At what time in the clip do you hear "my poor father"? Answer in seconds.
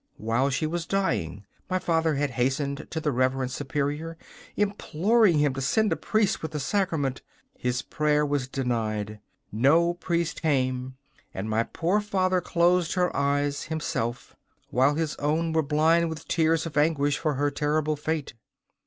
11.51-12.41